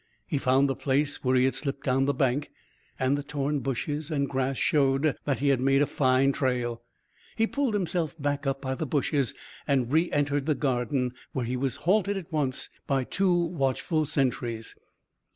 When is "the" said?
0.67-0.75, 2.05-2.13, 3.15-3.21, 8.73-8.87, 10.47-10.55